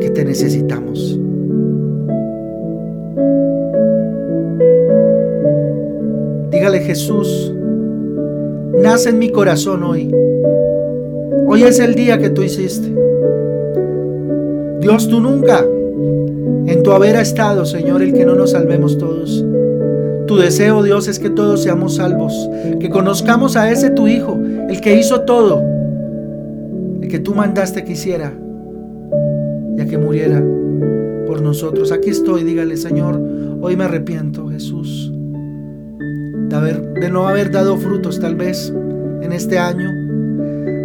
que 0.00 0.08
te 0.08 0.24
necesitamos. 0.24 1.20
Dígale 6.50 6.80
Jesús, 6.80 7.52
nace 8.82 9.10
en 9.10 9.18
mi 9.18 9.28
corazón 9.28 9.82
hoy. 9.82 10.10
Hoy 11.46 11.64
es 11.64 11.78
el 11.78 11.94
día 11.94 12.16
que 12.16 12.30
tú 12.30 12.42
hiciste. 12.42 12.88
Dios, 14.80 15.08
tú 15.08 15.20
nunca 15.20 15.62
en 15.62 16.82
tu 16.82 16.90
haber 16.90 17.16
estado, 17.16 17.66
Señor, 17.66 18.00
el 18.00 18.14
que 18.14 18.24
no 18.24 18.34
nos 18.34 18.52
salvemos 18.52 18.96
todos. 18.96 19.44
Tu 20.32 20.38
deseo, 20.38 20.82
Dios, 20.82 21.08
es 21.08 21.18
que 21.18 21.28
todos 21.28 21.62
seamos 21.62 21.96
salvos, 21.96 22.32
que 22.80 22.88
conozcamos 22.88 23.54
a 23.54 23.70
ese 23.70 23.90
tu 23.90 24.08
Hijo, 24.08 24.40
el 24.70 24.80
que 24.80 24.98
hizo 24.98 25.20
todo, 25.26 25.62
el 27.02 27.06
que 27.06 27.18
tú 27.18 27.34
mandaste 27.34 27.84
que 27.84 27.92
hiciera 27.92 28.32
y 29.76 29.80
a 29.82 29.84
que 29.84 29.98
muriera 29.98 30.42
por 31.26 31.42
nosotros. 31.42 31.92
Aquí 31.92 32.08
estoy, 32.08 32.44
dígale, 32.44 32.78
Señor, 32.78 33.20
hoy 33.60 33.76
me 33.76 33.84
arrepiento, 33.84 34.48
Jesús, 34.48 35.12
de, 36.48 36.56
haber, 36.56 36.80
de 36.94 37.10
no 37.10 37.28
haber 37.28 37.50
dado 37.50 37.76
frutos 37.76 38.18
tal 38.18 38.34
vez 38.34 38.72
en 39.20 39.32
este 39.32 39.58
año, 39.58 39.90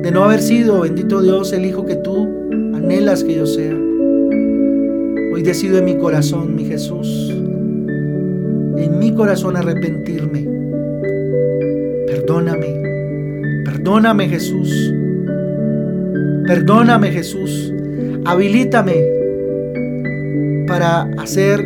de 0.03 0.11
no 0.11 0.25
haber 0.25 0.41
sido, 0.41 0.81
bendito 0.81 1.21
Dios, 1.21 1.53
el 1.53 1.63
Hijo 1.63 1.85
que 1.85 1.95
tú 1.95 2.27
anhelas 2.75 3.23
que 3.23 3.35
yo 3.35 3.45
sea. 3.45 3.77
Hoy 5.33 5.41
decido 5.41 5.77
en 5.77 5.85
mi 5.85 5.95
corazón, 5.95 6.53
mi 6.53 6.65
Jesús, 6.65 7.33
en 8.77 8.99
mi 8.99 9.13
corazón 9.13 9.57
arrepentirme. 9.57 10.47
Perdóname, 12.07 13.63
perdóname 13.65 14.29
Jesús. 14.29 14.93
Perdóname 16.45 17.11
Jesús. 17.11 17.73
Habilítame 18.25 18.95
para 20.67 21.03
hacer, 21.17 21.61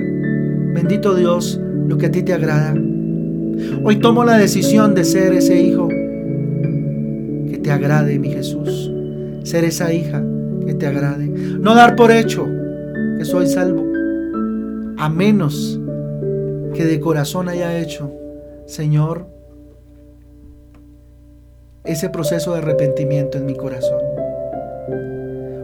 bendito 0.73 1.15
Dios, 1.15 1.59
lo 1.87 1.97
que 1.97 2.07
a 2.07 2.11
ti 2.11 2.23
te 2.23 2.33
agrada. 2.33 2.73
Hoy 3.83 3.97
tomo 3.97 4.23
la 4.23 4.37
decisión 4.37 4.95
de 4.95 5.03
ser 5.03 5.33
ese 5.33 5.61
hijo 5.61 5.87
que 5.87 7.59
te 7.61 7.71
agrade, 7.71 8.17
mi 8.19 8.29
Jesús. 8.29 8.91
Ser 9.43 9.65
esa 9.65 9.91
hija 9.93 10.23
que 10.65 10.73
te 10.73 10.87
agrade. 10.87 11.27
No 11.27 11.75
dar 11.75 11.95
por 11.95 12.11
hecho 12.11 12.47
que 13.17 13.25
soy 13.25 13.47
salvo, 13.47 13.85
a 14.97 15.09
menos 15.09 15.80
que 16.73 16.85
de 16.85 16.99
corazón 16.99 17.49
haya 17.49 17.77
hecho, 17.77 18.11
Señor, 18.65 19.27
ese 21.83 22.09
proceso 22.09 22.53
de 22.53 22.59
arrepentimiento 22.59 23.37
en 23.37 23.45
mi 23.45 23.55
corazón. 23.55 23.99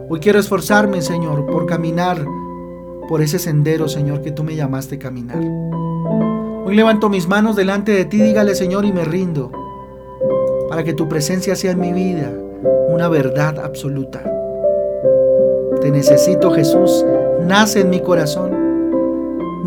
Hoy 0.08 0.20
quiero 0.20 0.38
esforzarme, 0.38 1.02
Señor, 1.02 1.46
por 1.46 1.66
caminar 1.66 2.24
por 3.08 3.22
ese 3.22 3.38
sendero, 3.38 3.88
Señor, 3.88 4.20
que 4.20 4.32
tú 4.32 4.44
me 4.44 4.54
llamaste 4.54 4.98
caminar. 4.98 5.38
Hoy 6.66 6.74
levanto 6.74 7.08
mis 7.08 7.26
manos 7.26 7.56
delante 7.56 7.92
de 7.92 8.04
ti, 8.04 8.20
dígale, 8.20 8.54
Señor, 8.54 8.84
y 8.84 8.92
me 8.92 9.04
rindo, 9.04 9.50
para 10.68 10.84
que 10.84 10.92
tu 10.92 11.08
presencia 11.08 11.56
sea 11.56 11.72
en 11.72 11.80
mi 11.80 11.92
vida 11.92 12.30
una 12.88 13.08
verdad 13.08 13.58
absoluta. 13.60 14.22
Te 15.80 15.90
necesito, 15.90 16.50
Jesús, 16.50 17.06
nace 17.46 17.80
en 17.80 17.90
mi 17.90 18.00
corazón 18.00 18.68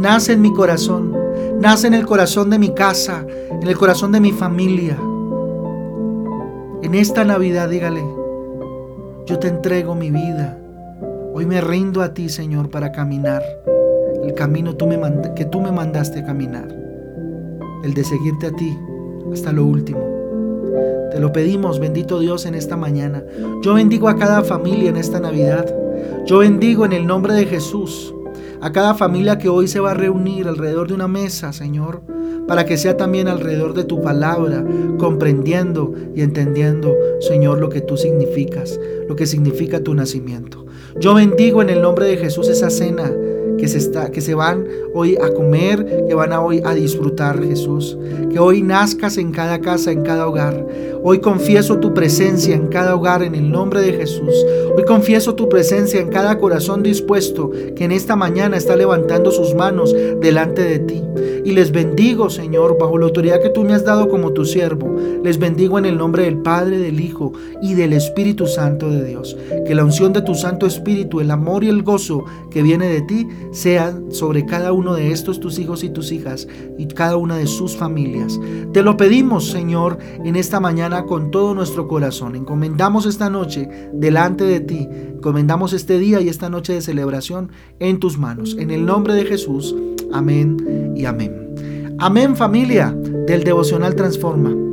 nace 0.01 0.33
en 0.33 0.41
mi 0.41 0.51
corazón, 0.51 1.10
nace 1.61 1.85
en 1.85 1.93
el 1.93 2.07
corazón 2.07 2.49
de 2.49 2.57
mi 2.57 2.73
casa, 2.73 3.23
en 3.61 3.67
el 3.67 3.77
corazón 3.77 4.11
de 4.11 4.19
mi 4.19 4.31
familia. 4.31 4.97
En 6.81 6.95
esta 6.95 7.23
Navidad 7.23 7.69
dígale, 7.69 8.03
yo 9.27 9.37
te 9.37 9.47
entrego 9.47 9.93
mi 9.93 10.09
vida. 10.09 10.57
Hoy 11.33 11.45
me 11.45 11.61
rindo 11.61 12.01
a 12.01 12.15
ti, 12.15 12.29
Señor, 12.29 12.71
para 12.71 12.91
caminar 12.91 13.43
el 14.23 14.33
camino 14.33 14.75
que 15.35 15.45
tú 15.45 15.61
me 15.61 15.71
mandaste 15.71 16.19
a 16.19 16.25
caminar, 16.25 16.67
el 17.83 17.93
de 17.93 18.03
seguirte 18.03 18.47
a 18.47 18.51
ti 18.51 18.75
hasta 19.31 19.51
lo 19.51 19.63
último. 19.63 20.01
Te 21.11 21.19
lo 21.19 21.31
pedimos, 21.31 21.79
bendito 21.79 22.19
Dios, 22.19 22.47
en 22.47 22.55
esta 22.55 22.75
mañana. 22.75 23.23
Yo 23.61 23.75
bendigo 23.75 24.09
a 24.09 24.15
cada 24.15 24.41
familia 24.41 24.89
en 24.89 24.97
esta 24.97 25.19
Navidad. 25.19 25.71
Yo 26.25 26.39
bendigo 26.39 26.85
en 26.85 26.93
el 26.93 27.05
nombre 27.05 27.35
de 27.35 27.45
Jesús 27.45 28.15
a 28.61 28.71
cada 28.71 28.93
familia 28.93 29.37
que 29.37 29.49
hoy 29.49 29.67
se 29.67 29.79
va 29.79 29.91
a 29.91 29.95
reunir 29.95 30.47
alrededor 30.47 30.87
de 30.87 30.93
una 30.93 31.07
mesa, 31.07 31.51
Señor, 31.51 32.03
para 32.47 32.65
que 32.65 32.77
sea 32.77 32.95
también 32.95 33.27
alrededor 33.27 33.73
de 33.73 33.83
tu 33.83 34.01
palabra, 34.01 34.63
comprendiendo 34.99 35.93
y 36.15 36.21
entendiendo, 36.21 36.95
Señor, 37.19 37.59
lo 37.59 37.69
que 37.69 37.81
tú 37.81 37.97
significas, 37.97 38.79
lo 39.07 39.15
que 39.15 39.25
significa 39.25 39.83
tu 39.83 39.93
nacimiento. 39.95 40.65
Yo 40.99 41.13
bendigo 41.15 41.61
en 41.61 41.69
el 41.69 41.81
nombre 41.81 42.05
de 42.05 42.17
Jesús 42.17 42.49
esa 42.49 42.69
cena 42.69 43.11
que 43.61 43.67
se, 43.67 43.77
está, 43.77 44.09
que 44.09 44.21
se 44.21 44.33
van 44.33 44.67
hoy 44.91 45.15
a 45.17 45.31
comer, 45.35 46.07
que 46.07 46.15
van 46.15 46.33
a 46.33 46.41
hoy 46.41 46.63
a 46.65 46.73
disfrutar, 46.73 47.39
Jesús. 47.43 47.95
Que 48.31 48.39
hoy 48.39 48.63
nazcas 48.63 49.19
en 49.19 49.31
cada 49.31 49.61
casa, 49.61 49.91
en 49.91 50.01
cada 50.01 50.27
hogar. 50.27 50.65
Hoy 51.03 51.19
confieso 51.19 51.79
tu 51.79 51.93
presencia 51.93 52.55
en 52.55 52.67
cada 52.67 52.95
hogar 52.95 53.21
en 53.21 53.35
el 53.35 53.51
nombre 53.51 53.81
de 53.81 53.93
Jesús. 53.93 54.33
Hoy 54.75 54.83
confieso 54.83 55.35
tu 55.35 55.47
presencia 55.47 55.99
en 55.99 56.09
cada 56.09 56.39
corazón 56.39 56.81
dispuesto 56.81 57.51
que 57.75 57.83
en 57.83 57.91
esta 57.91 58.15
mañana 58.15 58.57
está 58.57 58.75
levantando 58.75 59.29
sus 59.29 59.53
manos 59.53 59.95
delante 60.21 60.63
de 60.63 60.79
ti. 60.79 61.03
Y 61.43 61.53
les 61.53 61.71
bendigo, 61.71 62.29
Señor, 62.29 62.77
bajo 62.79 62.97
la 62.97 63.07
autoridad 63.07 63.41
que 63.41 63.49
tú 63.49 63.63
me 63.63 63.73
has 63.73 63.83
dado 63.83 64.09
como 64.09 64.31
tu 64.31 64.45
siervo. 64.45 64.95
Les 65.23 65.39
bendigo 65.39 65.79
en 65.79 65.85
el 65.85 65.97
nombre 65.97 66.23
del 66.23 66.37
Padre, 66.37 66.77
del 66.77 66.99
Hijo 66.99 67.33
y 67.61 67.73
del 67.73 67.93
Espíritu 67.93 68.45
Santo 68.45 68.89
de 68.89 69.03
Dios. 69.03 69.35
Que 69.65 69.73
la 69.73 69.83
unción 69.83 70.13
de 70.13 70.21
tu 70.21 70.35
Santo 70.35 70.67
Espíritu, 70.67 71.19
el 71.19 71.31
amor 71.31 71.63
y 71.63 71.69
el 71.69 71.81
gozo 71.81 72.23
que 72.51 72.61
viene 72.61 72.87
de 72.87 73.01
ti, 73.01 73.27
sean 73.51 74.11
sobre 74.11 74.45
cada 74.45 74.73
uno 74.73 74.93
de 74.93 75.11
estos 75.11 75.39
tus 75.39 75.59
hijos 75.59 75.83
y 75.83 75.89
tus 75.89 76.11
hijas 76.11 76.47
y 76.77 76.87
cada 76.87 77.17
una 77.17 77.37
de 77.37 77.47
sus 77.47 77.75
familias. 77.75 78.39
Te 78.73 78.81
lo 78.81 78.97
pedimos, 78.97 79.49
Señor, 79.49 79.97
en 80.23 80.35
esta 80.35 80.59
mañana 80.59 81.05
con 81.05 81.31
todo 81.31 81.53
nuestro 81.53 81.87
corazón. 81.87 82.35
Encomendamos 82.35 83.05
esta 83.05 83.29
noche 83.29 83.69
delante 83.93 84.43
de 84.43 84.59
ti. 84.61 84.87
Encomendamos 85.15 85.73
este 85.73 85.99
día 85.99 86.21
y 86.21 86.29
esta 86.29 86.49
noche 86.49 86.73
de 86.73 86.81
celebración 86.81 87.51
en 87.79 87.99
tus 87.99 88.17
manos. 88.17 88.55
En 88.57 88.71
el 88.71 88.85
nombre 88.85 89.13
de 89.13 89.25
Jesús. 89.25 89.75
Amén 90.11 90.93
y 90.95 91.05
amén. 91.05 91.95
Amén 91.99 92.35
familia 92.35 92.95
del 93.27 93.43
devocional 93.43 93.95
Transforma. 93.95 94.70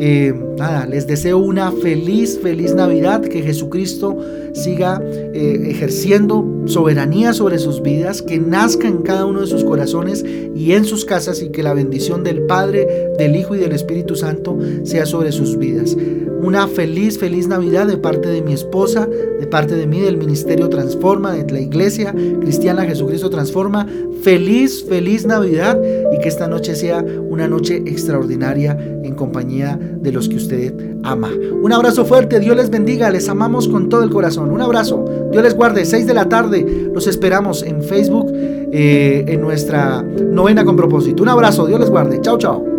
Eh, 0.00 0.32
nada, 0.56 0.86
les 0.86 1.06
deseo 1.06 1.38
una 1.38 1.72
feliz, 1.72 2.38
feliz 2.40 2.74
Navidad, 2.74 3.22
que 3.22 3.42
Jesucristo 3.42 4.16
siga 4.52 5.02
eh, 5.04 5.66
ejerciendo 5.70 6.46
soberanía 6.66 7.32
sobre 7.32 7.58
sus 7.58 7.82
vidas, 7.82 8.22
que 8.22 8.38
nazca 8.38 8.86
en 8.86 8.98
cada 8.98 9.26
uno 9.26 9.40
de 9.40 9.46
sus 9.46 9.64
corazones 9.64 10.24
y 10.54 10.72
en 10.72 10.84
sus 10.84 11.04
casas 11.04 11.42
y 11.42 11.50
que 11.50 11.62
la 11.62 11.74
bendición 11.74 12.22
del 12.22 12.42
Padre, 12.42 12.86
del 13.18 13.36
Hijo 13.36 13.54
y 13.56 13.58
del 13.58 13.72
Espíritu 13.72 14.14
Santo 14.14 14.56
sea 14.84 15.06
sobre 15.06 15.32
sus 15.32 15.58
vidas. 15.58 15.96
Una 16.40 16.68
feliz, 16.68 17.18
feliz 17.18 17.48
Navidad 17.48 17.86
de 17.86 17.96
parte 17.96 18.28
de 18.28 18.42
mi 18.42 18.52
esposa, 18.52 19.06
de 19.06 19.46
parte 19.46 19.74
de 19.74 19.86
mí, 19.86 20.00
del 20.00 20.16
Ministerio 20.16 20.68
Transforma, 20.68 21.32
de 21.32 21.50
la 21.52 21.60
Iglesia 21.60 22.14
Cristiana 22.40 22.84
Jesucristo 22.84 23.28
Transforma. 23.28 23.86
Feliz, 24.22 24.84
feliz 24.88 25.26
Navidad 25.26 25.80
y 26.12 26.18
que 26.20 26.28
esta 26.28 26.48
noche 26.48 26.74
sea 26.74 27.04
una 27.28 27.48
noche 27.48 27.76
extraordinaria 27.86 28.76
en 29.02 29.14
compañía 29.14 29.78
de 29.78 30.12
los 30.12 30.28
que 30.28 30.36
usted 30.36 30.74
ama. 31.02 31.30
Un 31.62 31.72
abrazo 31.72 32.04
fuerte, 32.04 32.40
Dios 32.40 32.56
les 32.56 32.70
bendiga, 32.70 33.10
les 33.10 33.28
amamos 33.28 33.68
con 33.68 33.88
todo 33.88 34.02
el 34.02 34.10
corazón. 34.10 34.50
Un 34.50 34.60
abrazo, 34.60 35.04
Dios 35.30 35.42
les 35.42 35.54
guarde, 35.54 35.84
6 35.84 36.06
de 36.06 36.14
la 36.14 36.28
tarde, 36.28 36.90
los 36.92 37.06
esperamos 37.06 37.62
en 37.62 37.82
Facebook, 37.82 38.32
eh, 38.32 39.24
en 39.28 39.40
nuestra 39.40 40.02
novena 40.02 40.64
con 40.64 40.76
propósito. 40.76 41.22
Un 41.22 41.28
abrazo, 41.28 41.66
Dios 41.66 41.80
les 41.80 41.90
guarde, 41.90 42.20
chao, 42.20 42.38
chao. 42.38 42.77